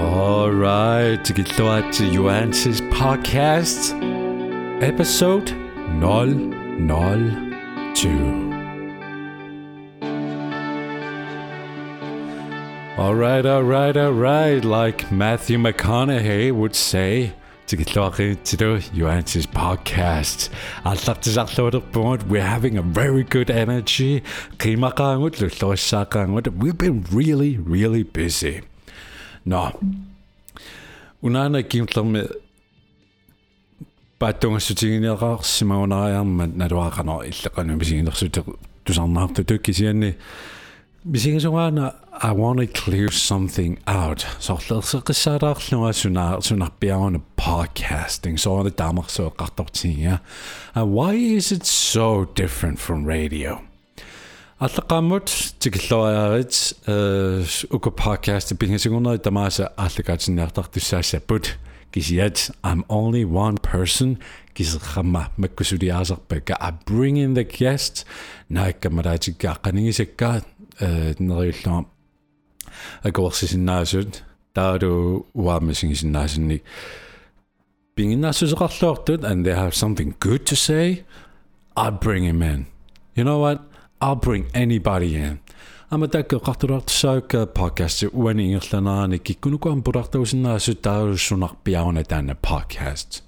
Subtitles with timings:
[0.00, 3.92] All right, to get Tigitloat Juaansis podcast,
[4.82, 5.50] episode
[6.00, 8.48] 002.
[12.96, 14.64] All right, all right, all right.
[14.64, 17.34] Like Matthew McConaughey would say,
[17.66, 20.48] Tigitloat to Juaansis podcast.
[22.26, 24.22] We're having a very good energy.
[26.58, 28.62] We've been really, really busy.
[29.45, 29.71] Nå.
[31.23, 32.27] Unaana kimtlermi
[34.19, 38.45] пааттунгссутигинеқарсимаунааярма налуақано иллеқану мисигинерсутеқ
[38.85, 40.15] тусарнаарту туккисианни
[41.03, 44.25] мисигисугаана I want to clear something out.
[44.39, 50.21] Сорлерсеқиссаалаарлуга сунаа сунарпиаруна podcasting so the дамарсуэққартортига.
[50.75, 53.59] Why is it so different from radio?
[54.59, 55.27] аллаққааммут
[55.59, 61.57] тикиллуариарит э ука подкаст пингисугунери тамааса ааллакаатинниартартуссаассаппут
[61.91, 64.17] кисиат I'm only one person
[64.55, 68.05] кисеққамма маккусулиаасарпака I bring in the guest
[68.49, 70.43] нааккамалаатиккааққанигисаккаа
[70.79, 71.85] э нериуллуа
[73.03, 74.23] акуарсисиннаасут
[74.53, 76.63] таалу уаамасигисиннаасинник
[77.95, 81.03] пингиннаассусеқарлуартут and they have something good to say
[81.75, 82.67] I bring him in
[83.15, 83.68] you know what
[84.02, 85.40] I'll bring anybody in.
[85.90, 93.22] Ama takka qahtulartissaakka podcasti uani illanaraani kikkunukuan pulartausinnaasu taarussunarpiauna taanna podcast.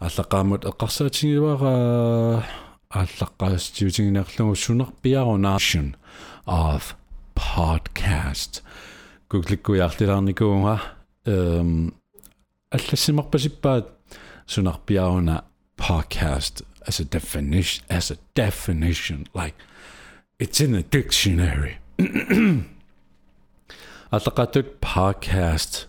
[0.00, 2.42] Allaqaamut eqqarsaatigiwaara
[3.00, 5.96] allaqqaastiutiginerlungusunarpiarunaaction
[6.46, 6.94] of
[7.34, 8.62] podcast.
[9.28, 10.78] Kuklikkujaartilaarnikuunga
[11.26, 11.88] ehm
[12.74, 13.86] allassimarpasippaat
[14.46, 15.42] sunarpiaruna
[15.88, 19.54] podcast as a definition as a definition like
[20.42, 21.78] it's in the dictionary.
[24.12, 25.84] Allaqatut podcast.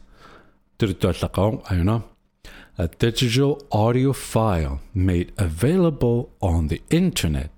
[2.78, 7.50] A digital audio file made available on the internet.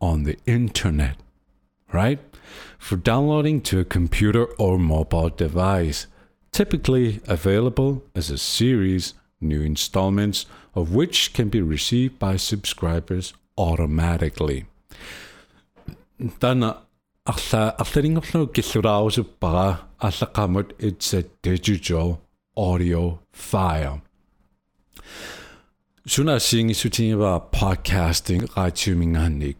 [0.00, 1.16] On the internet
[1.92, 2.18] right?
[2.78, 6.08] For downloading to a computer or mobile device.
[6.50, 10.44] Typically available as a series new installments
[10.74, 14.66] of which can be received by subscribers automatically
[16.39, 16.77] тана
[17.25, 22.17] арла арлалингорлугу киллулаарусуппара аллаққамут it's a digital
[22.55, 24.01] audio file
[26.07, 29.57] суна сингисутингива podcasting радиумингаанник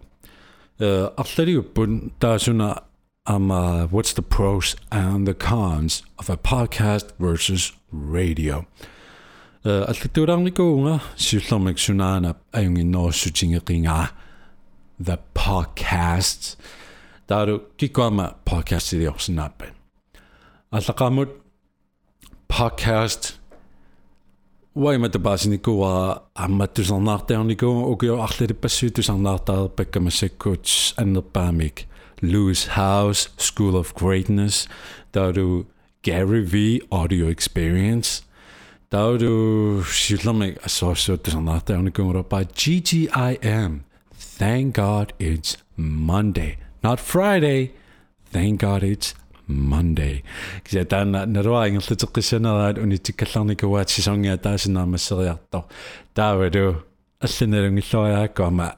[0.80, 2.84] э арлалиуппун таасуна
[3.26, 8.66] ама what's the pros and the cons of a podcast versus radio
[9.64, 14.10] э аллатуулаарникуунга сиуллэрмик сунаана аюнгиннооссутингеқингаа
[15.05, 16.57] the podcast.
[17.29, 19.75] Daru kikwama podcast de osnapen
[20.73, 21.29] alqamut
[22.49, 23.39] podcast.
[24.75, 31.87] Way mat basniku wa ammatu sarnaartarniku ukio arlalippassuitu sarnaartaerpakka massakkuut annerpaamik
[32.23, 34.69] Lewis House School of Greatness.
[35.13, 35.67] Daru
[36.03, 38.23] Gary V audio experience.
[38.91, 43.86] Daudu, shilamik asosu tisanata unikum rapa GGIM.
[44.37, 47.73] Thank God it's Monday, not Friday.
[48.29, 49.15] Thank God it's
[49.49, 50.21] Monday.
[50.61, 54.29] Because Kaya taan narwa ang lutok kasi na rad unitikallang eh, ni kawat si song
[54.29, 55.65] yata si nama sariyakto.
[56.13, 56.85] Tawa do.
[57.17, 58.77] Asin na rin ito ay ako ama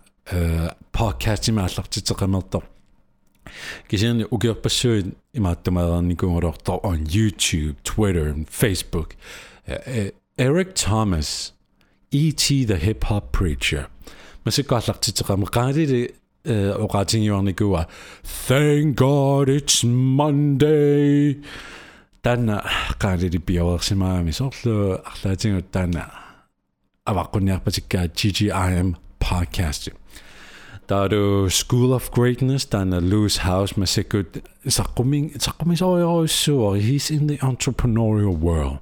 [0.95, 2.63] podcast ima alak titakamalto.
[3.91, 9.19] Kasi yung ugyak pasuin ima tumaran ni kumorokto on YouTube, Twitter, and Facebook.
[9.67, 11.51] Eh, eh, Eric Thomas,
[12.15, 12.63] E.T.
[12.63, 13.91] the Hip Hop Preacher–
[16.45, 16.73] Eh,
[18.47, 21.43] thank god it's monday.
[22.23, 22.65] Таана
[22.99, 26.11] қаалили пиаверсимаами сорлу арлаатингут таана
[27.07, 29.93] аваққуниарпатиккаа TGIM podcast.
[30.89, 34.83] Daardoor School of Greatness, dan Lewis Howes, maar ze kunt, ze
[35.57, 38.79] komen zo zo, he's in the entrepreneurial world.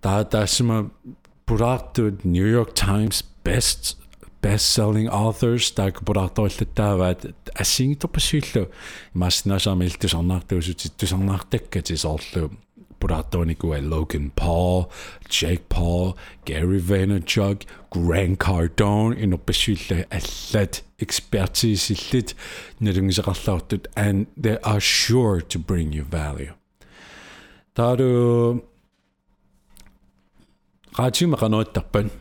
[0.00, 0.84] Daar, daar is me
[2.22, 3.96] New York Times best
[4.47, 7.21] best-selling authors таакпулаартуиллаттааваат
[7.55, 8.69] ассигиторпассуиллу
[9.15, 12.51] имаассинаасаами илтусарнаартуусути тусарнаартаккати соорлу
[13.03, 14.89] пулаартуникуа Logan Paul,
[15.29, 16.15] Jake Paul,
[16.45, 22.33] Gary Vaynerchuk, Grant Cardone инерпассуилла аллат expertise-илlit
[22.79, 26.53] налунгисеқарлаартут and they are sure to bring you value.
[27.75, 28.63] Таадо
[30.97, 32.11] радиума канааттарпан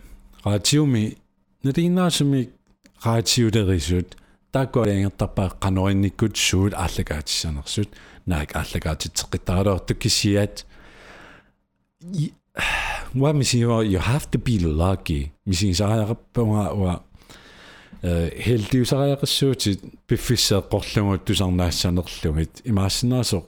[0.44, 1.18] радиуми
[1.67, 2.41] нэриннаасми
[3.03, 4.15] qaatiulerissut
[4.55, 7.89] taakkoaliangertarpaa qanorinnikkut suut aalлагаатиссанерсут
[8.25, 10.65] наак aalлагаатитсеққитаралеорту кисиат
[13.13, 15.31] what missing you you have to be lucky.
[15.45, 17.03] Missing сааярппунга уа
[18.03, 23.43] э хелдиусариақиссуутит пиффиссеэққорлугут тусарнаассанерлугит имаассинаасо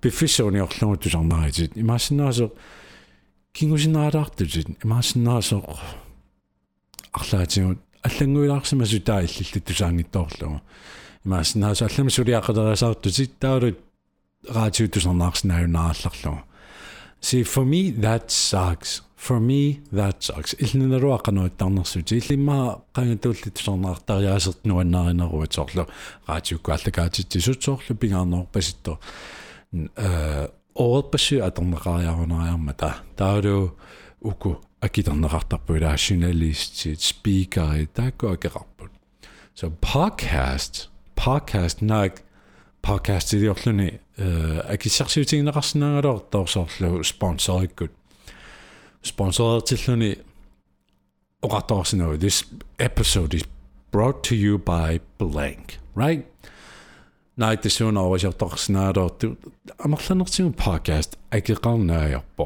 [0.00, 2.50] пиффиссууниорлугут тусарнааритит имаассинаасо
[3.52, 5.62] кингусинаалаартутит имаассинаасо
[7.14, 10.60] арлаатигут аллангуилаарсимасу таа иллилли тусаангиттоорлугу
[11.24, 13.78] имаас наас аллам сулиаққалерасаартусит таалут
[14.48, 16.42] раатиутусарнаарсинааюнаарларлугу
[17.24, 19.00] see for me that sucks.
[19.16, 20.54] For me that sucks.
[20.64, 22.58] Илнинеруаққануаттарнэрсути иллимма
[22.96, 25.84] қангатууллитусарнаартариаасертнуаннаринеруутсоорлу
[26.26, 28.98] раатиукку аллакаатитсисутсоорлу пингаарноор паситто.
[29.72, 33.72] Э оорпасу атернеқариарунаариарма та таалу
[34.20, 38.91] уку акитернеқартарпу ила журналистит спикери таакку акеқарпут
[39.55, 42.21] so podcast podcast наак
[42.81, 47.91] podcast илиорлуни э акиссарсиутигнеқарсинаагалоор тоорсоорлу спонсориккут
[49.03, 50.19] sponsoratilluni
[51.41, 52.45] oqartorsinau this
[52.77, 53.45] episode is
[53.91, 56.25] brought to you by blank right
[57.37, 59.11] night the soon always jartorsinaadoor
[59.85, 62.45] amorlanertigu podcast ageqarnaajarpo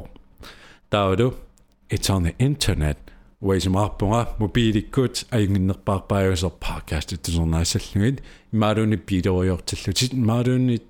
[0.89, 1.27] taudu
[1.90, 2.99] it's on the internet.
[3.40, 10.82] Уисмаарпунга мобиликкут аюнгиннерпаарпааюсер подкаст иттусернаассаллугит имаалууни пилериортиллутит имаалууни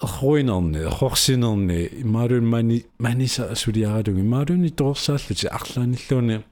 [0.00, 6.44] эрхуинерни эрхорсинерни имаалуун мани маниса асулиаратуг имаалууни тоорсааллути арлааниллууни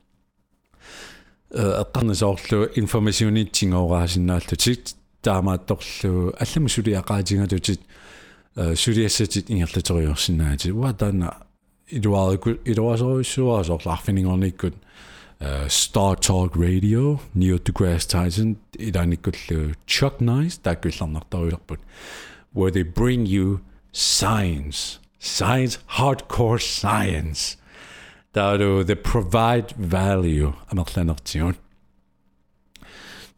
[1.51, 7.81] э эққарнасоорлу информациониттингоораасиннааллутит таамаатторлу алламу сулиақаатингатутит
[8.57, 11.48] э сулиассатит ингерлатериорсинаати уатаана
[11.91, 12.79] It was it
[13.39, 14.75] was of laughing on it good.
[15.69, 21.79] Star Talk Radio, Neil deGrasse Tyson, idanikul eh, Chuck Nice, takullarnartaruilerput.
[22.53, 23.61] Where they bring you
[23.93, 27.57] science, science, hardcore science.
[28.33, 31.57] That they provide value amerlanertiun.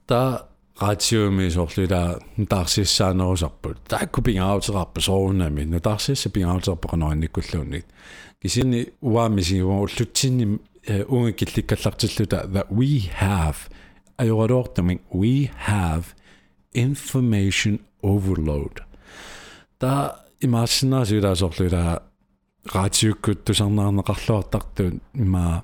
[0.06, 0.46] Ta
[0.81, 3.76] je sorlu altijd tarsissaanerusarput.
[3.88, 7.87] Takkupingautiqarpa sorunnami, Dat tarsissa pingautiqarpa qanoannikkulluunnit.
[8.42, 10.58] Кисини уаамисигуа уллутсинни
[11.08, 12.90] унги килликкаллартиллута that we
[13.20, 13.69] have
[14.19, 16.04] ajorortaming we have
[16.75, 18.81] information overload.
[19.78, 22.02] Та имаассинаасуилаасорлуила
[22.75, 25.62] раатиуккут тусарнаарнеқарлуартарту има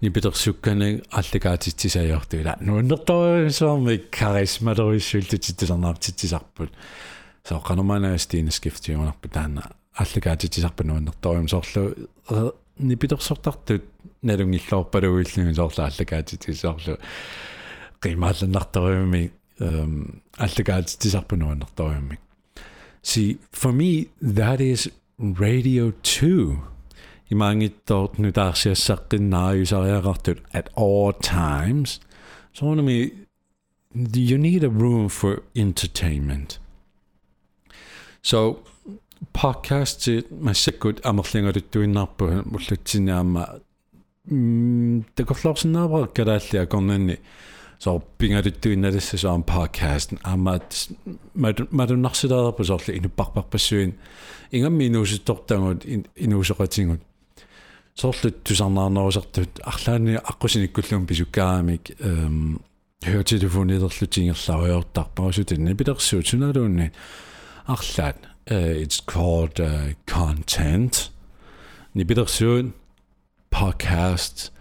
[0.00, 6.70] нипитерсуккани аллагаатитсисаажортуила нууннерторисуарми карисмалериссуултути тусарнаартитсисарпут
[7.44, 13.83] сооқаномаанаастиина скифтиунарпу таана аллагаатитсисарпу нууннерториум соорлу нипитерсортартут
[14.21, 16.97] налунгиллоорпалуиллуги соорлу аллагаатитсисоорлу
[18.01, 22.19] qimaallanartoriumi эм аллагаатитсисарпу нууннерториуммик
[23.05, 26.63] See, for me, that is radio too.
[27.29, 31.99] I mange dort nu der ser saqqinnaajusariaqartut at all times.
[32.51, 33.11] So me,
[33.93, 36.57] you need a room for entertainment.
[38.23, 38.63] So
[39.33, 43.59] podcast массаккут амерлингалуттуиннарпу муллутсинаама
[44.29, 47.19] м такорлорсинаавара калаалли акорнанни
[47.79, 50.89] så pingarittuinnalasса soam podcast амаат
[51.71, 53.93] матуннарсилаарпу соорлу инуппарпарпассуин
[54.51, 55.85] ингамми инуусутторtangut
[56.15, 57.01] инуусеқатингут
[57.95, 62.59] соорлут тусарнаарнерусартут арлаани аққусиниккуллуум писуккаарамик эм
[63.03, 66.91] høretelefonederlutiнгерлариортарпарусутинни пилерсуут суналуунни
[67.67, 71.09] арлаат it's called uh, content
[71.93, 72.73] ни пилерсуут
[73.51, 74.51] podcast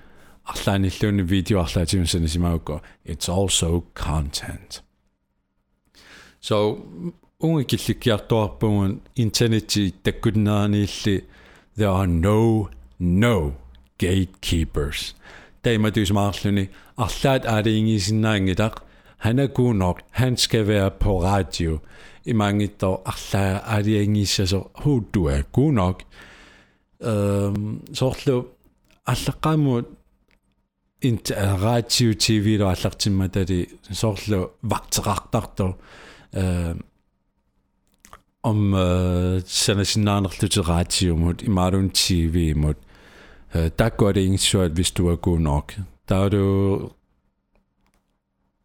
[0.47, 4.83] арлааниллууни видео арлаатигунсана симаукко it's also content
[6.41, 6.57] so
[7.41, 11.25] унги килликкиартуарпугун интернетти таккуннааниилли
[11.79, 12.69] there are no
[13.01, 13.53] no
[13.99, 15.15] gatekeepers
[15.65, 16.65] тайматусмаарлуни
[16.97, 18.75] арлаат аалиингисиннаангилақ
[19.25, 21.79] hanakунок han skal være på radio
[22.26, 26.02] Имангиттоо арлаа аалиангиссасо хууттуа кунок.
[27.00, 28.48] Эм соорлу
[29.06, 29.88] аллеққаамут
[31.02, 35.78] инт радио тв ло аллартимматали соорлу вартеқартарту
[36.34, 36.76] э
[38.42, 38.74] om
[39.46, 42.78] sanasinanerlutu radiomut imarun tv mut
[43.54, 45.74] der går det så at hvis du er god nok
[46.10, 46.90] der er du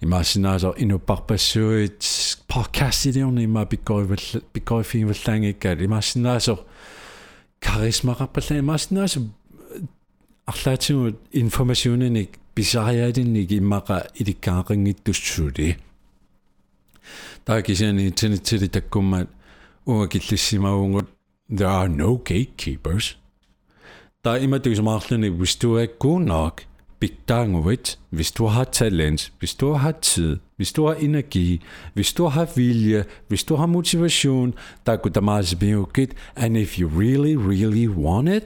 [0.00, 2.02] имаасинаасо инуппарпассуит
[2.46, 6.64] подкастилиорни има пиккоивал пиккоифингваллаангиккаат имаасинаасо
[7.60, 9.20] карисмақарпалла имаасинаасо
[10.46, 15.76] арлаатигут информационник писариаатинник иммаqa иликкаақингиттуссуули
[17.44, 19.28] таа кисиани тинитсили таккуммат
[19.85, 21.07] уга киллиссимагунгут
[21.51, 23.17] there are no gatekeepers
[24.23, 26.65] таа иматуисмаарлуни вистуаккууннаак
[27.01, 31.61] pittaanguvit, hvis du har talent, hvis du har tid, hvis du har energi,
[31.93, 34.53] hvis du har vilje, hvis du har motivation,
[34.85, 35.87] der kunne der meget blive
[36.35, 38.43] and if you really, really want it,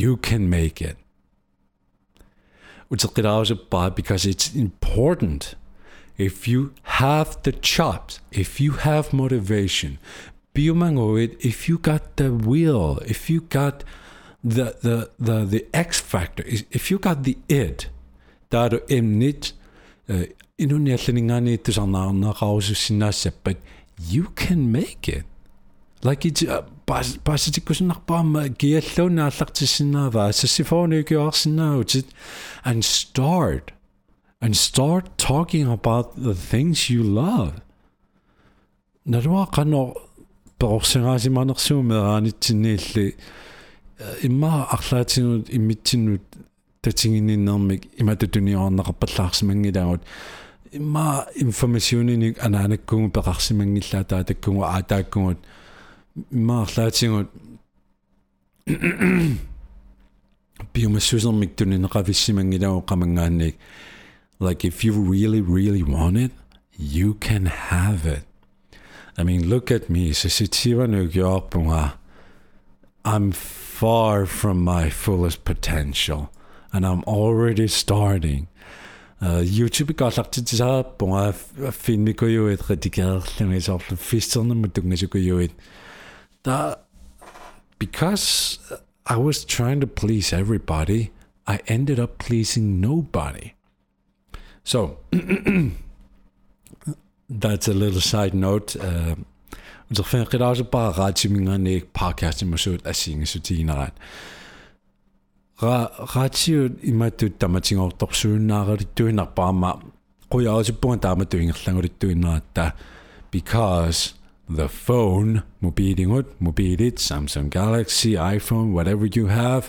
[0.00, 0.96] you can make it.
[3.96, 5.56] because it's important.
[6.17, 9.99] If you have the chops, if you have motivation,
[10.53, 13.83] if you got the will, if you got
[14.45, 17.89] the the the the X factor if you got the it
[18.51, 19.53] emnit
[20.07, 23.57] eh, inunialliningani tusarnaarnaqarusussinaassap but
[24.09, 25.25] you can make it.
[26.03, 26.61] Like it's eh,
[27.23, 32.07] pasitikusnarpaama kialluunaallartissinnaava eh, sassifooniukiuarsinnaagutit
[32.65, 33.73] and start
[34.41, 37.61] and start talking about the things you love.
[39.07, 39.95] Narua qano
[40.59, 43.15] peqorsingaasimanersuumeeraanitsinniilli
[44.23, 46.21] имма арлаатингут иммитсиннут
[46.81, 50.01] татингиннермик иматутуниорнеқарпаллаарсимангилагут
[50.71, 55.37] имма информациониник анаанаккугу пеқарсимангиллаа таа таккугу аатааккугут
[56.31, 57.29] имма арлаатингут
[60.73, 63.55] биомассусермик тунинеқависсимангилагу қамангаанник
[64.38, 66.32] like if you really really want it
[66.76, 68.24] you can have it
[69.18, 71.02] i mean look at me sisitsivanu
[73.04, 73.32] i'm
[73.80, 76.30] far from my fullest potential,
[76.70, 78.48] and I'm already starting.
[79.18, 85.52] Uh, YouTube галлартитсаа понга финникуйуит ретикеерлунги соорлу фистернэмму тунгасукуйуит
[86.42, 86.80] та
[87.78, 88.60] because
[89.06, 91.10] I was trying to please everybody
[91.46, 93.53] I ended up pleasing nobody
[94.65, 94.97] so
[97.41, 99.15] that's a little side note uh,
[99.91, 103.95] Uterfen qilaasu paaqaatimingaaniik podcast-imasuut assiingisutiineraat
[105.61, 105.77] ra
[106.15, 109.71] raatiut imatut tamatingortorsuunnaaralittuinarpaama
[110.33, 112.65] quyaasuppunga taamattuingerlangulittuinneraatta
[113.31, 113.99] because
[114.55, 119.63] the phone mobilingut mobilit Samsung Galaxy iPhone whatever you have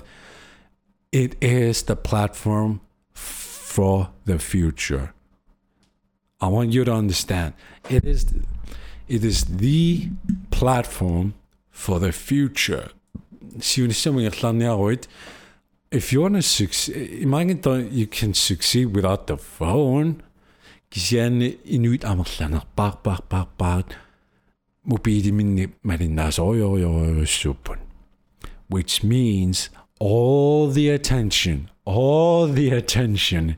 [1.12, 2.80] it is the platform
[3.76, 5.12] for the future
[6.40, 7.54] I want you to understand
[7.88, 8.26] it is
[9.08, 10.10] it is the
[10.50, 11.34] platform
[11.70, 12.90] for the future.
[13.58, 13.84] If you
[16.20, 20.22] want to succeed, imagine that you can succeed without the phone.
[20.90, 23.84] Kisian inuit amatlanar par par par par
[24.88, 27.78] mobili minni marinas supun.
[28.68, 33.56] Which means all the attention, all the attention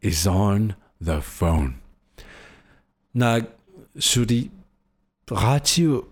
[0.00, 1.80] is on the phone.
[3.14, 3.42] Nou,
[3.96, 4.50] Sudi,
[5.30, 6.04] ratio,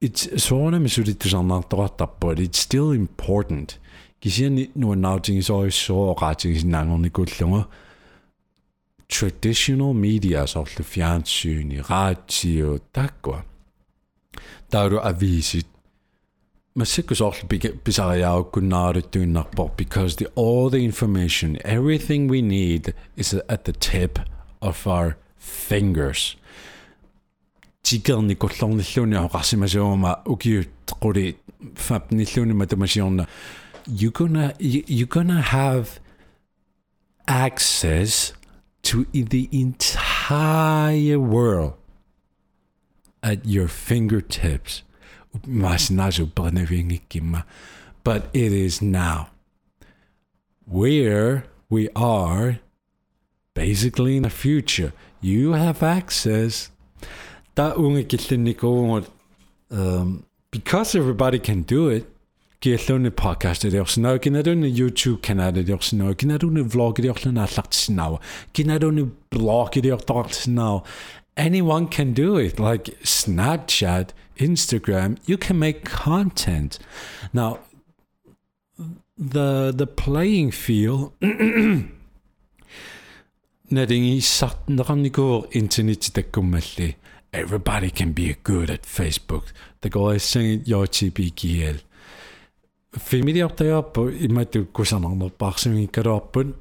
[0.00, 3.78] it's svona með Sudi tsanna trotta, but it's still important.
[4.20, 7.66] Kisian no announcing is oh, always so ratio is nangoni kullunga.
[9.08, 13.44] Traditional media, sort of fjernsyn, radio, takk.
[14.72, 15.66] Der er du aviset,
[19.76, 24.18] because the, all the information, everything we need is at the tip
[24.60, 26.36] of our fingers.
[33.86, 36.00] You're gonna you're gonna have
[37.28, 38.32] access
[38.82, 41.74] to the entire world
[43.22, 44.82] at your fingertips
[48.04, 49.26] but it is now
[50.64, 52.60] where we are
[53.54, 54.92] basically in the future.
[55.20, 56.70] You have access.
[59.70, 62.04] Um because everybody can do it
[62.60, 68.20] giallunni podcast idiorsinaa kinadunni youtube kanal idiorsinaa kinadunni vlog idiorluna allartissinaawa
[68.52, 70.82] kinadunni blog idiortorartissinaawa
[71.36, 76.78] anyone can do it like snapchat instagram you can make content
[77.32, 77.58] now
[79.16, 81.12] the the playing field
[87.36, 89.52] everybody can be good at Facebook.
[89.82, 91.80] The guy saying YTBGL.
[92.92, 96.54] Familiartajarpu imatu kusanarnerparsimikkaruarput.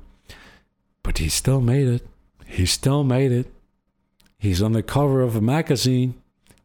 [1.01, 2.07] But he still made it.
[2.45, 3.47] He still made it.
[4.37, 6.15] He's on the cover of a magazine.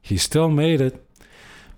[0.00, 1.04] He still made it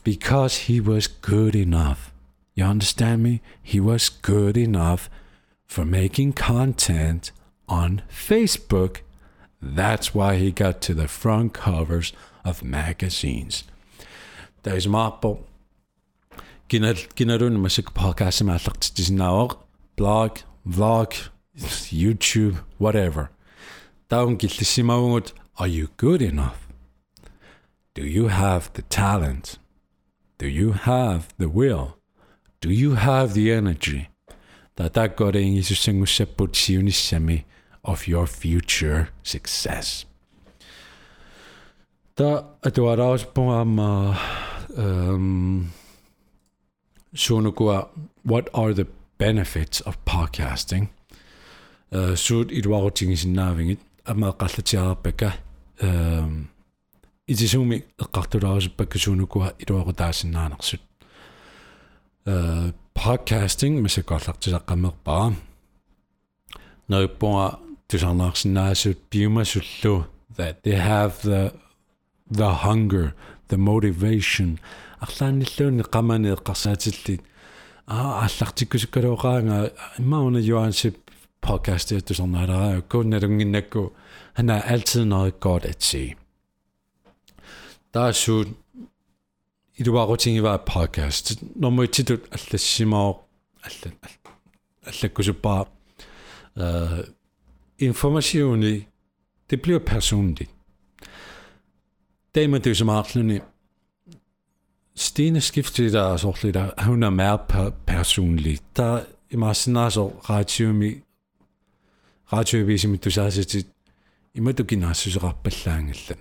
[0.05, 2.13] because he was good enough.
[2.55, 3.41] You understand me?
[3.63, 5.09] He was good enough
[5.67, 7.33] for making content
[7.69, 8.99] on Facebook.
[9.61, 12.13] That's why he got to the front covers
[12.45, 13.65] of magazines.
[14.63, 15.47] There's Marple.
[16.69, 19.59] Ginaroon Masik podcast Malak
[19.97, 23.31] blog, vlog, YouTube, whatever.
[24.09, 26.62] Down Giltisimawut, are you good enough?
[28.01, 29.61] Do you have the talent?
[30.43, 31.87] Do you have the will?
[32.67, 34.07] Do you have the energy?
[34.75, 37.47] Tätä kotiin Jeesus on se potsionisemi
[37.85, 40.07] of your future success.
[42.15, 42.43] Tämä
[42.75, 44.17] tuoda olisi puhumaan
[44.79, 45.67] um,
[47.15, 47.93] suunnukua
[48.27, 48.87] what are the
[49.19, 50.89] benefits of podcasting.
[51.93, 55.33] Uh, Suut amal sinnaavingit, amalkallatiaarpeka,
[55.83, 56.47] um,
[57.28, 60.82] итисууми эққартулаарусуппакка суунукуа илуақутаассиннаанерсут
[62.26, 65.34] э podcasting масакорлартилаққамерпаа
[66.90, 70.08] нерппуа тусарнаарсинаасут пиумасуллу
[70.38, 71.54] that they have the
[72.40, 73.14] the hunger
[73.50, 74.60] the motivation
[75.06, 77.22] арлаанниллуунни qamani eqqarsaatillит
[77.88, 79.58] аа аллартиккусуккалуоqaanga
[80.00, 80.96] иммауна юансип
[81.46, 83.92] podcast тусарнаалараа куунналунгиннакку
[84.38, 86.16] han har altid noget godt at sige
[87.93, 88.49] таасуут
[89.81, 93.11] илуарутингиваа подкаст нормуитситут аллассимао
[93.67, 93.89] алла
[94.89, 95.69] аллаккусуппаа
[96.57, 97.05] э
[97.79, 98.87] информациони
[99.51, 100.51] det bliver personligt.
[102.35, 103.41] Damer, det er som Arslene,
[104.95, 108.59] Stine skiftet der er sorgligt, hun er mere per personlig.
[108.77, 110.95] Der er meget snart så ratiomi,
[112.33, 113.65] ratiomi, som du sagde til,
[114.35, 116.17] i må du give nærmest så rappellangelsen.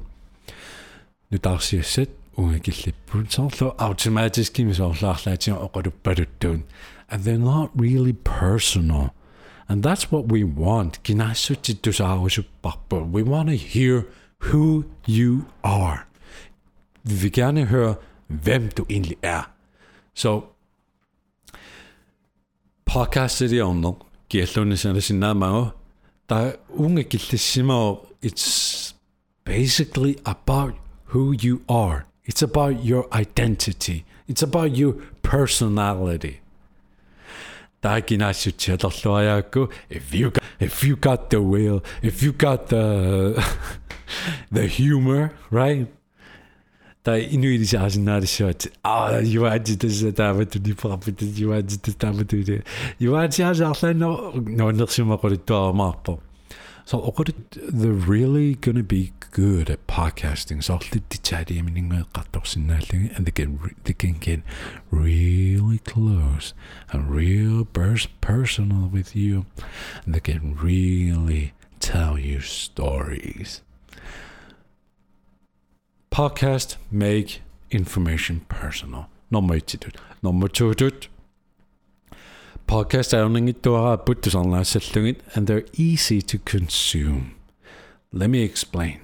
[1.31, 6.63] нутаарсиассат унгакиллиппут соорлу автоматически мисоорлаарлаатига оқалуппалуттуун
[7.09, 9.11] and they're not really personal
[9.69, 14.05] and that's what we want kinaassutittusaarussupparpu we want to hear
[14.53, 15.99] who you are
[17.05, 17.95] vi vil gerne høre
[18.27, 19.51] hvem du egentlig er
[20.15, 20.43] så
[22.87, 23.95] podcastet i ånden
[24.29, 25.78] kiallunnisanasinnaamagu ta
[26.32, 28.94] Unga killissimao it's
[29.44, 32.06] basically about who you are.
[32.26, 34.06] It's about your identity.
[34.28, 36.42] It's about your personality.
[39.90, 43.44] If you got, if you got the will if you got the
[44.52, 45.88] the humor right
[47.04, 52.58] tai inuit aasinaarisuat ah juaatitasa taamatuni paraput juaatita taamatuni
[53.06, 54.10] juaatiasaarlaanno
[54.60, 56.14] noonnersimaqulittuaramaarpo
[56.90, 57.30] so oqut
[57.80, 60.80] they're really going to be good at podcasting so
[63.16, 64.42] and they can they can get
[64.92, 66.54] really close
[66.92, 67.66] and real
[68.30, 69.46] personal with you
[70.04, 73.62] and they can really tell you stories
[76.20, 79.04] podcast make information personal.
[79.28, 79.98] Nummer ett tut.
[80.22, 81.10] Nummer two tut.
[82.68, 87.24] to onlingi tuoha puttusanlaisellungit and they're easy to consume.
[88.12, 89.00] Let me explain.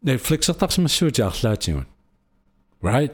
[0.00, 1.86] Netflix ertarsimassuutiarlaatigun.
[2.82, 3.12] Er er right?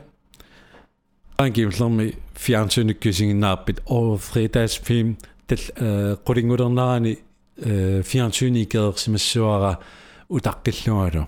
[1.39, 7.17] Angimllermi fjernsynukkisinginnaarpit over fredagsfilm tal qulingulernaarani
[8.03, 9.75] fjernsynikeersimassuara
[10.29, 11.25] utaqqillualu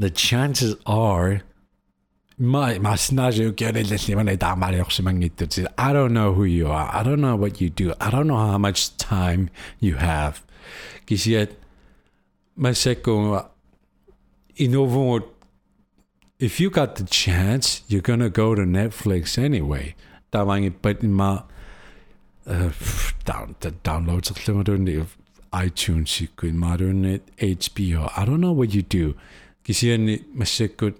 [0.00, 1.42] the chances are
[2.38, 3.30] my my I
[5.92, 6.90] don't know who you are.
[6.90, 7.92] I don't know what you do.
[8.00, 10.42] I don't know how much time you have.
[11.06, 11.50] Cause Kisiet
[12.58, 13.46] maseko
[14.56, 15.22] inovo
[16.38, 19.94] if you got the chance, you're gonna go to Netflix anyway.
[20.30, 21.42] But ma
[22.46, 22.70] uh,
[23.26, 24.38] down the downloads of
[25.52, 28.10] iTunes you could modern it HBO.
[28.16, 29.14] I don't know what you do
[29.64, 30.96] кисианни массаккут.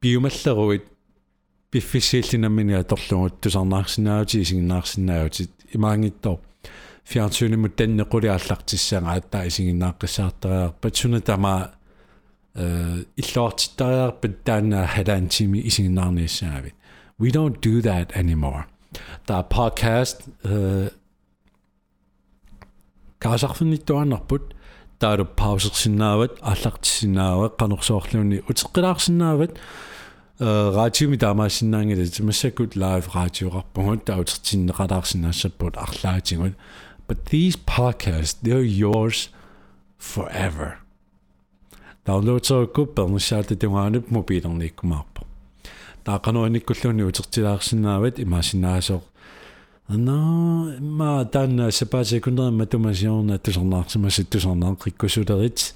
[0.00, 0.84] Пиумаллеруит
[1.70, 6.40] пиффисииллинамминиа торлугут тусарнаарсинаагути исигнаарсинаагути имаангиттор
[7.04, 11.72] фиартюниммут таннекулиааллартиссанга ааттаа исигиннааққиссаартариарпат суна тама
[12.54, 16.74] э иллоортиттариарпат таана халаантими исигиннаарниссаавит
[17.20, 18.64] we don't do that anymore.
[19.26, 20.90] Та подкаст э
[23.18, 24.54] касарфинниттуаннарпут
[25.00, 36.54] тааруппаусерсинаават аллартиссинаавэ канорсоорлуни утеккилаарсинаават э радиоми таамаасиннаангила тимассаккут лайв радиоқарпугут таутертиннеқалаарсинаассаппут арлаатигут
[37.08, 39.18] but these podcasts they're yours
[39.98, 40.78] forever.
[42.06, 45.22] Download соркуп пернсаата тугаануп мобилерниккумаарпа
[46.04, 49.00] таақаноониккуллуни утертилаарсинаават имаасинаасоо
[49.90, 55.74] No, ma dan sepa sekundar matumasiorna tusarnaarsimasi tusarnaanqikkusularit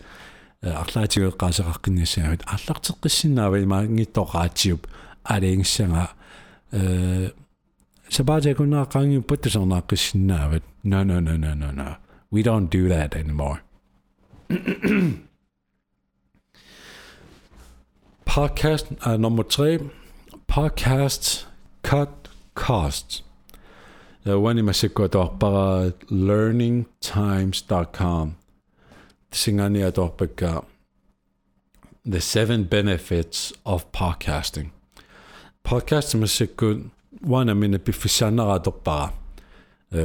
[0.63, 4.87] арлаатигеэкъаасеқаққиннассаавит арлартеққиссиннаава имаангиттоқаатсиуп
[5.25, 6.15] алингсага
[6.73, 7.31] э
[8.09, 11.97] сабаажакунааққаангиу паттусернааққиссиннаавит no no no no no no
[12.31, 13.59] we don't do that anymore.
[18.25, 19.91] Podcast э, er nummer 3
[20.47, 21.47] podcast
[21.83, 23.24] cut costs.
[24.27, 28.33] Wani masikkuatorpara learningtimes.com
[29.33, 30.63] singani atorpakka
[32.11, 34.67] the seven benefits of podcasting.
[35.63, 36.79] Podcast masikkut
[37.27, 39.13] wana mina piffissaannaratorpara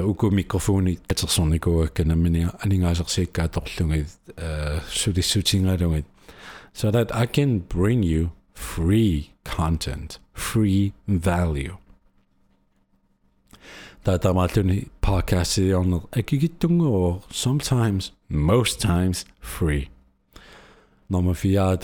[0.05, 4.43] uku mikrofoni atersornikuakkanamminia aningaasarsiikkaatorlungit uh,
[4.89, 6.05] sulissutingalungit
[6.73, 11.73] so that I can bring you free content, free value
[14.17, 19.89] that I'm doing podcasts on Agigittung or sometimes, most times, free.
[21.10, 21.78] Number four,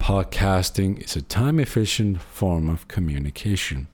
[0.00, 3.86] podcasting is a time efficient form of communication.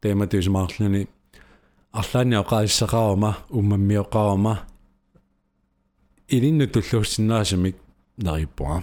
[0.00, 1.08] Tema dus maklani
[1.92, 4.56] allan yoqaissaqaama ummammiyoqaama
[6.28, 7.76] ilinnutulluussinaasamik
[8.22, 8.82] narippua.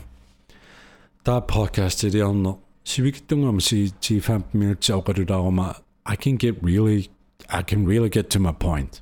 [1.24, 7.10] Ta podcasted on sivigtungam si 15 minutes oqalulaaruma I can get really
[7.50, 9.02] I can really get to my point.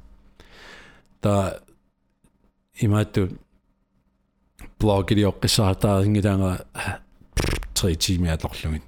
[1.21, 1.59] Та
[2.73, 3.29] имаатту
[4.79, 6.65] блог или оққисаатаарингилаанга
[7.73, 8.83] 3 тимиа торлугит.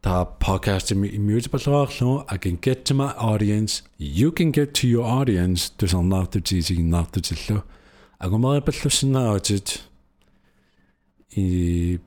[0.00, 3.82] Та podcast immutable I can get to my audience.
[3.98, 5.70] You can get to your audience.
[5.76, 7.62] тусарнаартутисигиннаартутиллу.
[8.18, 9.82] агумарипаллуссинааутит
[11.36, 11.98] i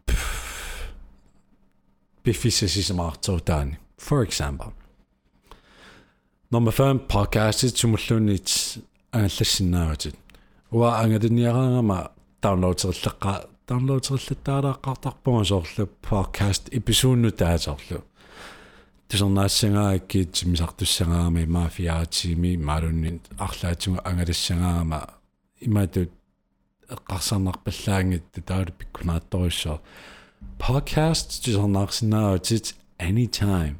[2.26, 4.72] биффисисисимаартуутаани for example
[6.52, 8.50] нормафан подкастит сумуллуунит
[9.12, 10.16] ааллассиннааватит
[10.70, 12.12] уа ангадниараангама
[12.42, 18.04] даунлоудсерлеққа даунлоудсерлаттаалааққартарпунга соорлу подкаст эпизоодну таасарлу
[19.08, 25.00] тусернаассангаагки тимисартуссангаарами мафиаатими малунни арлаатсуга ангалассангаарама
[25.62, 26.12] имаатут
[26.90, 29.82] эққарсарнарпаллаангит таалу пиккунааторуссоо
[30.60, 33.76] подкаст тусернаарсинааватит anytime.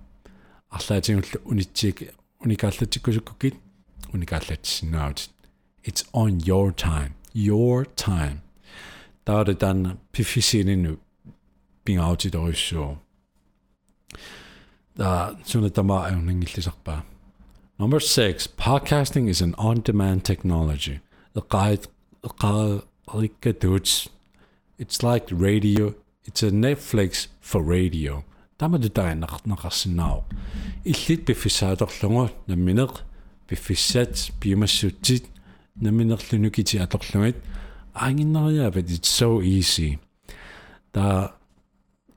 [0.70, 3.55] Арлаатингуллу унитсиик уникааллатиккусуккукит
[4.12, 5.31] уникааллатсинааутит
[5.85, 8.38] it's on your time your time
[9.25, 10.99] таалу таан пифисинину
[11.85, 12.99] пингаутиторуссуу
[14.95, 17.05] да сунатама аюнгиллисарпаа
[17.79, 21.01] Number 6 podcasting is an on-demand technology.
[21.35, 21.87] The guide
[24.79, 28.25] it's like radio it's a Netflix for radio
[28.62, 30.19] тамад таанартнеқарсинаао
[30.86, 32.93] иллит пиффисааторлугу намминеқ
[33.47, 35.26] пиффиссаат пиумассутсит
[35.76, 37.38] намминерлунукити аторлугит
[37.93, 40.00] аангиннариаапат it's so easy.
[40.91, 41.34] Та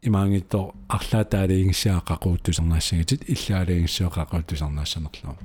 [0.03, 5.37] имаангитто арлаатаалиингсиаақақууттусернаассагитит иллаалиингсиоқақууттусернаассанерлуу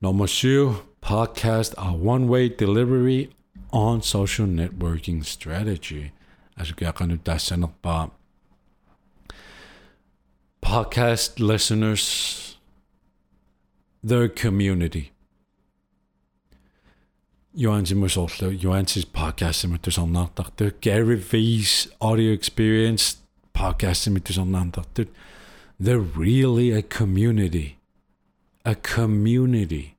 [0.00, 3.30] Number two, podcasts are one-way delivery
[3.72, 6.12] on social networking strategy.
[6.56, 7.68] As you can understand,
[10.68, 12.58] podcast listeners,
[14.04, 15.12] their community.
[17.56, 18.10] Johannes imur
[19.06, 23.16] podcasting with podcast imur that the Gary V's audio experience
[23.54, 25.08] podcast imur tu that
[25.80, 27.78] They're really a community.
[28.66, 29.96] A community.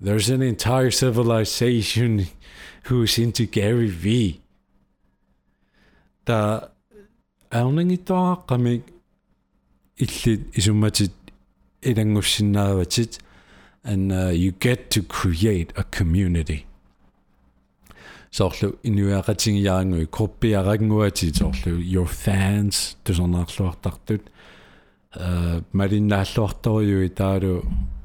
[0.00, 2.28] There's an entire civilization
[2.84, 4.40] who's into Gary V.
[6.26, 6.70] The
[7.50, 8.84] only talk, I mean,
[9.98, 11.12] illit isummatit
[11.82, 13.18] ilangufsinnaravatit
[13.84, 16.64] and uh, you get to create a community.
[18.30, 24.20] Soorlu inuaqatingiaraangui korpiaraanguati soorlu your fans tusernarluartartut
[25.16, 27.52] uh, malinnaalluartorjui taalu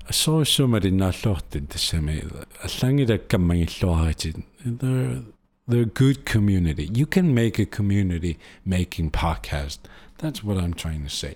[0.09, 2.23] assorissu malinnaalluartin tassami
[2.67, 5.21] allangilakkammangilluaratit they're,
[5.67, 6.89] they're a good community.
[6.93, 9.79] You can make a community making podcast.
[10.17, 11.35] That's what i'm trying to say.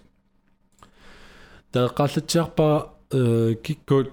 [1.71, 4.11] таэкъаллатсиарпара э, киккуут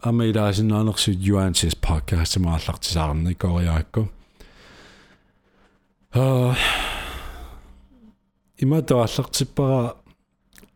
[0.00, 4.08] амилаасиннаанерсут юанчис подкаст мааллартисаарни кориаакку
[6.12, 6.54] аа
[8.58, 9.96] иматааллартиппара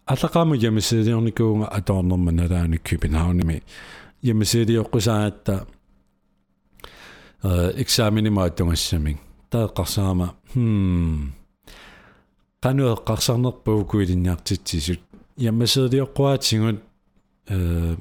[0.07, 3.63] аллақаму ямисилиорникуунга аторнерма налаани кипинхауними
[4.23, 5.67] ямисилиоққусаатта
[7.43, 9.19] э экзаминимааттунгассамин
[9.51, 11.33] таэққарсаама хм
[12.61, 15.01] кануэққарсарнерпуукуилинниартитсисут
[15.42, 16.80] eqqarsarnerpuu kuilinniartitsisut яммасериоққуаатсигут
[17.50, 17.96] э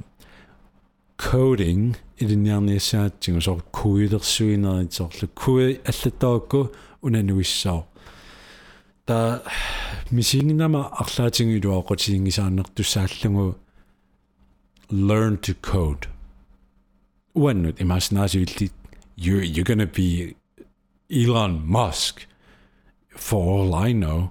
[1.19, 7.85] coding илинниарниассаатсигу сор куилерсуинерит сорлу куи аллаттаакку унануиссаа
[9.07, 9.43] та
[10.11, 13.57] мисигинама арлаатингилуақутингисааннертуссааллугу
[14.91, 16.07] learn to code
[17.35, 18.71] уаннут имаснаасуилли
[19.17, 20.37] you you're going to be
[21.11, 22.27] Elon Musk
[23.17, 24.31] for all I know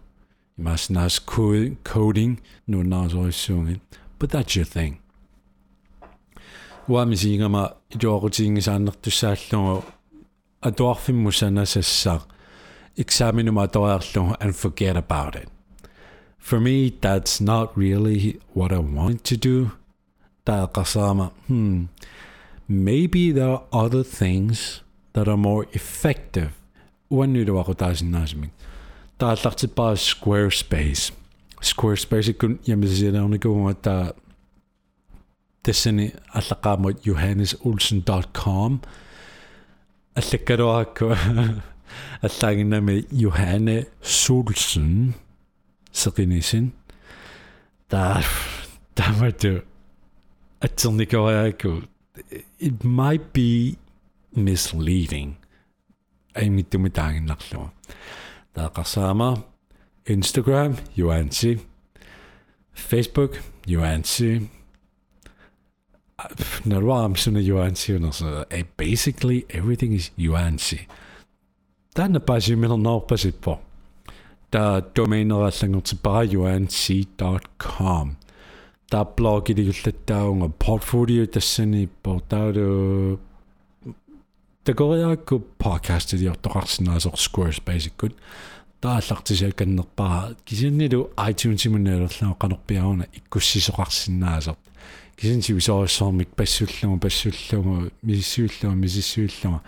[0.60, 3.80] must not know coding, no knows soon.
[4.18, 4.98] But that's your thing.
[6.88, 9.84] Wamsingama Jorgings ander to Sallo,
[10.62, 12.22] a dwarf in Musana Sessar,
[12.96, 13.66] examine my
[14.40, 15.48] and forget about it.
[16.38, 19.72] For me, that's not really what I want to do.
[20.46, 21.84] Dalkasama, hmm,
[22.66, 24.80] maybe there are other things
[25.12, 26.56] that are more effective.
[27.08, 27.74] When you do what a
[29.20, 31.12] тааллартиппара Squarespace.
[31.62, 34.12] Squarespace kun hjemmesideernernigu ta
[35.62, 38.80] tessani allaqaamut johannesolsen.com
[40.16, 41.04] allakkaluarakku
[42.22, 45.14] аллаагиннами Johanne Sulsen
[45.92, 46.72] seqinisin
[47.88, 48.22] ta
[48.94, 49.62] tamatu
[50.60, 51.82] atsernikoriaku
[52.60, 53.76] it might be
[54.36, 55.36] misleading.
[56.34, 57.72] Aimittumitaanginnarlua
[58.54, 59.36] Tarakasama,
[60.08, 61.60] Instagram, Yuanzi,
[62.74, 63.36] Facebook,
[63.68, 64.40] Yuanzi,
[66.64, 68.44] når du har sådan Yuanzi, så
[68.76, 70.86] basically everything is Yuanzi.
[71.96, 73.60] Tänne pääsi minun nauppasippo.
[74.50, 78.10] Tää domain on lähtenyt bara yuanc.com.
[78.90, 83.20] Tää blogi liikutte tää on portfolio tässä niin pohtauduu
[84.64, 88.14] такориаакку подкастид йортоқарсинаасоқ Squarespace иккут
[88.80, 94.56] тааллартисаа каннерпара кисиннилу iTunes-имуннаалерлаа канарпиаруна иккуссисоқарсинаасоқ
[95.16, 99.60] кисинсиви соорсоормик пассуллугу пассуллугу миссууллугу миссисууллугу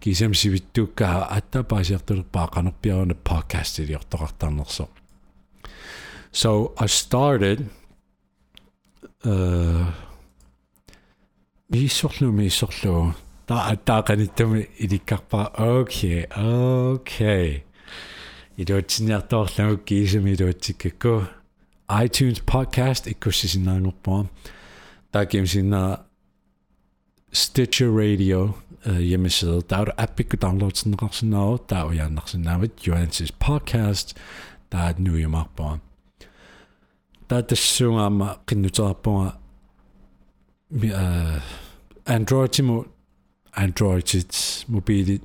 [0.00, 4.88] кисамсивиттуукка аттапаасиартулерпаа канарпиаруна подкастид йортоқартарнерсоқ
[6.32, 7.66] So I started
[9.24, 9.86] э, uh,
[11.68, 13.14] миссорлу миссорлу
[13.50, 17.64] таа таақаниттами иликкарпаа окей окей
[18.56, 21.14] идуутсиниартоорлангу кисами идуутсиккакку
[22.04, 24.20] iTunes podcast иккуссисинаангорпаа
[25.12, 26.06] таакимсинаа
[27.32, 28.52] Stitcher Radio
[28.84, 29.62] hjemmeside.
[29.70, 31.70] Der er du app, ikke download sådan noget, sådan noget.
[31.70, 34.16] Der er jo jeg nok sådan noget, Johannes podcast.
[34.72, 35.78] Der er et nu i magtbar.
[37.30, 39.26] Der er det synger om, at kan du tage på
[42.06, 42.84] Android til Android
[44.00, 44.26] til
[44.68, 45.22] mobilit.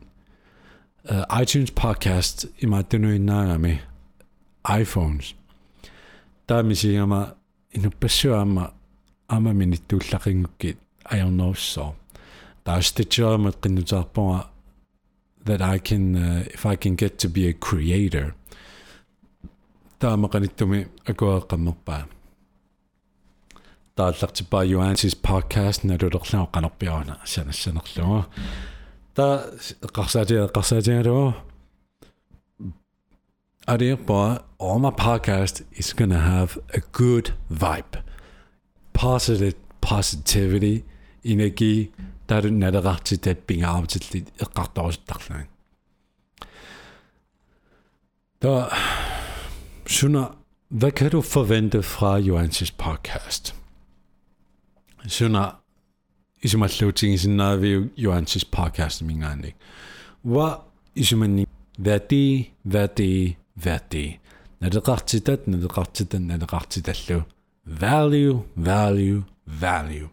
[1.12, 3.78] Uh, iTunes podcast i mig det nu i nærmere med
[4.82, 5.36] iPhones.
[6.50, 7.28] Der er mig siger om, at
[7.72, 10.78] en besøger om, at man min du laringukit.
[11.12, 11.86] I don't know so.
[12.66, 14.38] Der er Stitcher med kan du tage på
[15.46, 18.32] that I can uh, if I can get to be a creator.
[20.02, 20.16] Der er
[23.97, 28.27] тааллартиппаа Юансис подкаст налулерлаа канарпиарна санассанерлуга
[29.15, 29.45] та
[29.83, 31.35] эққарсаатиа эққарсаатигалуга
[33.69, 38.03] Adirpa, all my podcast is going to have a good vibe.
[38.93, 40.83] Positive positivity,
[41.25, 41.91] energi,
[42.29, 45.47] der er nadarati det binga av til lidt eqqartorustarlaan.
[48.43, 48.65] Der
[49.87, 50.25] Suna,
[50.69, 53.55] hvad kan du forvente fra Johanses podcast?
[55.08, 55.54] Suna
[56.44, 57.92] isumalluutigin sinnaaviu
[58.52, 59.56] podcast mingaani.
[60.26, 60.66] Wa
[60.96, 61.46] isumanni
[61.86, 64.20] vati vati vati.
[64.62, 67.24] Nadeqartitat, naleqartitat naleqartitallu.
[67.82, 69.24] Value value
[69.62, 70.10] value.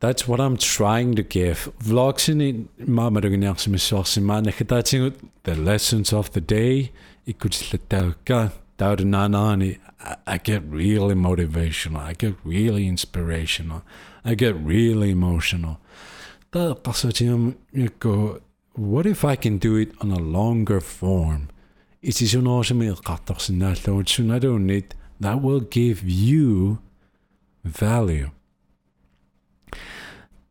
[0.00, 1.70] That's what I'm trying to give.
[1.88, 6.88] Vlogs in mamaduginiarsimissuarsimaa nakataatigut the lessons of the day
[7.26, 8.50] ikutillattaakkaa
[8.82, 9.78] ikutillattaukka taudananaani
[10.26, 12.00] I get really motivational.
[12.00, 13.82] I get really inspirational.
[14.24, 15.78] I get really emotional.
[18.74, 21.48] What if I can do it on a longer form?
[22.02, 23.60] It is an awesome katosin
[25.20, 26.78] that will give you
[27.64, 28.30] value.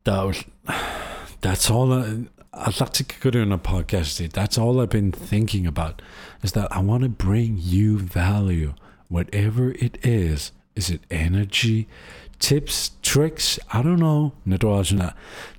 [0.03, 0.45] That,
[1.41, 4.31] that's all I, I'd like to go on a podcast.
[4.33, 6.01] That's all I've been thinking about
[6.43, 8.73] is that I want to bring you value,
[9.07, 11.87] whatever it is Is it energy?
[12.39, 13.59] Tips, tricks?
[13.73, 14.31] I don't know.
[14.45, 15.09] Når du er sådan,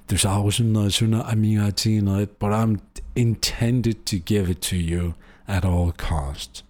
[0.09, 2.81] there's always noget sådan, I mean, I think, but I'm
[3.14, 5.14] intended to give it to you
[5.46, 6.64] at all costs.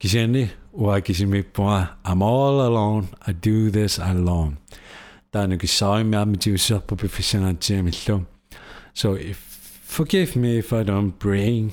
[0.00, 1.44] Kiseni, wa kisimi
[2.04, 3.08] I'm all alone.
[3.26, 4.58] I do this alone.
[5.32, 8.26] Tanu kisai mi am du sa po professional jamillo.
[8.94, 9.36] So if
[9.82, 11.72] forgive me if I don't bring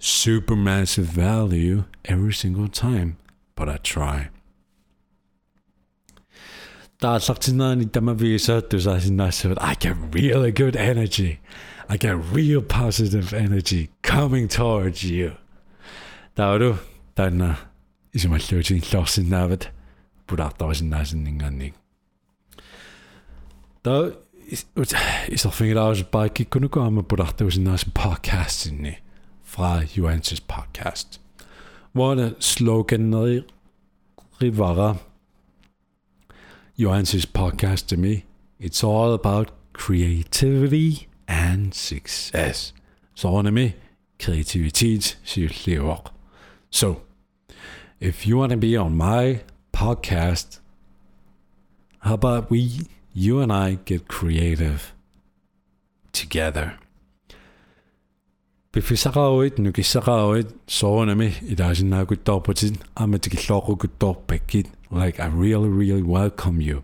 [0.00, 3.16] supermassive value every single time,
[3.54, 4.28] but I try.
[7.00, 9.58] Taasaksinani tamaviisa tusasinaisavat.
[9.60, 11.40] I get really good energy.
[11.88, 15.32] I get real positive energy coming towards you.
[16.36, 16.78] Tauru
[17.14, 17.58] tana
[18.14, 19.70] nice and
[20.26, 21.74] pulaartarisinnaasinningannik.
[23.82, 24.12] Tau
[25.28, 28.98] isarfigilaarusupaaki kunukaama pulartuusinaasu podcastinni
[29.42, 31.20] fra Juaansis podcast.
[31.94, 33.44] Vuonna sloganeri
[34.40, 34.96] rivara
[37.88, 38.22] to me.
[38.60, 42.74] It's all about creativity and success.
[43.14, 43.74] so on me
[44.18, 46.02] creativity sie syllever.
[46.70, 47.02] So,
[48.00, 49.40] if you want to be on my
[49.72, 50.60] podcast,
[52.00, 54.93] how about we you and I, get creative
[56.11, 56.79] together?
[58.71, 66.83] пифисақаруит нукиссақаруит соонами илаасиннаакуттарпутит аматикиллооқукуттарпаккит like I really really welcome you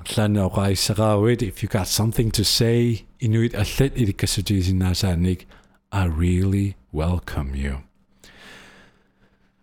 [0.00, 5.46] арлаана оқаиссақаруит if you got something to say инуит аллат иликкассутигисиннаасааник
[5.92, 7.82] I really welcome you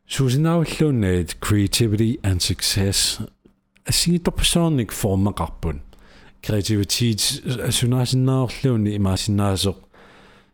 [0.07, 3.19] суусинааваллууннаит creativity and success
[3.93, 5.81] асигиторпасоорник формақарпун
[6.41, 7.21] kreativitet
[7.69, 9.77] асунаасиннаарлуунни имаасиннаасоқ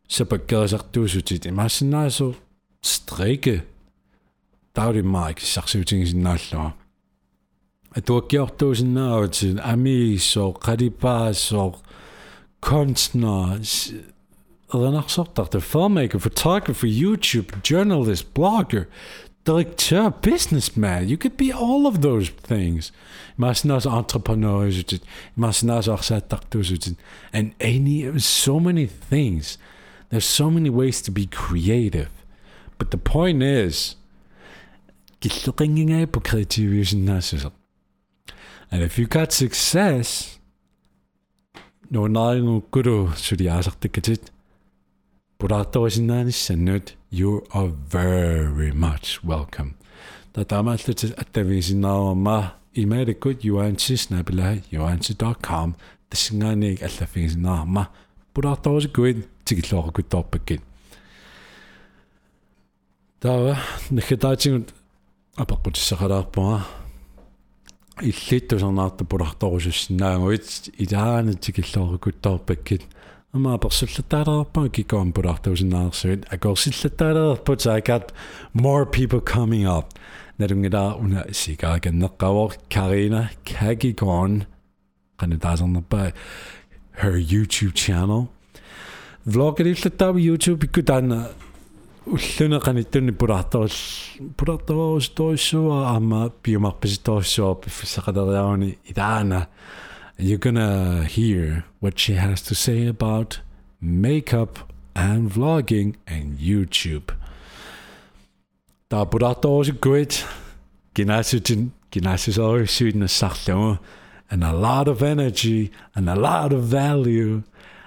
[0.07, 2.35] сапаккерисартуусутит имаассинаасо
[2.81, 3.65] стрике
[4.73, 6.73] таури майк сарсуутингисиннааллуа
[7.97, 11.69] атуаккиортуусиннаавати амииссоо қалипаасоо
[12.65, 13.59] kunstner
[15.51, 18.87] the filmmaker, photographer, YouTube, journalist, blogger,
[19.44, 21.08] Director, businessman.
[21.08, 22.92] You could be all of those things.
[23.38, 24.84] Masinas entrepreneurs,
[25.38, 26.96] masinas
[27.32, 29.58] and any so many things.
[30.10, 32.10] There's so many ways to be creative.
[32.78, 33.96] But the point is,
[38.72, 40.38] and if you got success,
[41.90, 44.30] no naingu guru suri asartikkatit,
[45.38, 49.74] puraattoisinnaanissannut, you are very much welcome.
[50.36, 55.74] Da damallu til at da visi naama imerikut yuansi snabila yuansi.com
[56.10, 57.84] tisngani alla fisi naama
[58.34, 60.60] budartoos kuin tigilloorukut torpakkin.
[63.20, 63.56] Тава
[63.90, 64.74] нэхэтаачингут
[65.36, 66.66] апаккутиссақалаарпаа
[68.02, 72.82] иллиттусарнаарту пуларторусуссинаагуит илаанатикиллоорукутторпаккит
[73.30, 76.36] Yn ma bod sy'n llydar o bod i gofyn bod off those yna sy'n a
[76.42, 78.10] gol sy'n llydar o bod I got
[78.52, 79.92] more people coming up.
[80.42, 84.40] Nid yn gyda wna sy'n gael gan nygawr Karina Cagi Gorn
[85.22, 86.08] gan y dad yn by
[87.04, 88.26] her YouTube channel.
[89.22, 91.14] Vlog ydi llydar o YouTube i gyda'n
[92.10, 93.70] Ullwn ag anidwn i bwradol,
[94.40, 99.44] bwradol oes doesw a ma biwmarbys doesw, byffysach adael iawn i ddana.
[100.22, 103.40] You're gonna hear what she has to say about
[103.80, 107.14] makeup and vlogging and YouTube.
[108.90, 110.22] Tá budat oos gwyd,
[110.94, 113.78] gynnasyn, gynnasys oes sy'n y sallio,
[114.30, 117.42] and a lot of energy and a lot of value,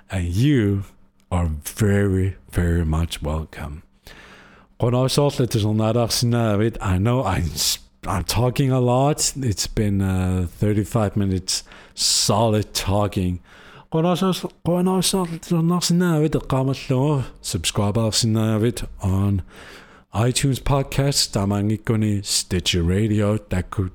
[0.09, 0.85] and you
[1.31, 3.83] are very, very much welcome.
[4.79, 7.45] Gwnaes oll, it is on that arsenal, I know I'm
[8.05, 9.33] I'm talking a lot.
[9.37, 11.63] It's been uh, 35 minutes
[11.95, 13.39] solid talking.
[17.41, 19.41] Subscribe on
[20.13, 21.31] iTunes podcast.
[21.31, 23.37] Tama ngikoni Stitcher Radio.
[23.37, 23.89] Taku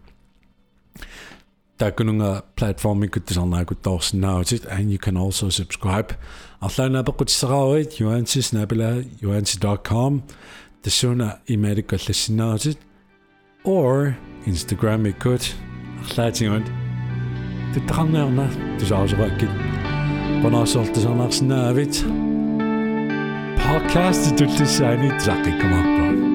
[2.57, 3.03] platform.
[3.03, 6.17] And you can also subscribe.
[6.63, 7.99] Atlan napakutisagawit.
[7.99, 10.23] Juaansis nabila juaansis.com.
[10.83, 12.88] Tasuna imerika lisinautit
[13.64, 14.16] or
[14.46, 15.44] Instagram иккут
[16.04, 16.68] арлаатингут
[17.74, 18.46] туттақарнеерна
[18.80, 19.54] тусаарусерааккит
[20.44, 21.96] qonaasortisarnaarsinnaavit
[23.64, 26.27] podcast tullissaani taqikkumarpa